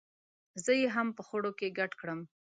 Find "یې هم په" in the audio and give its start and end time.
0.79-1.21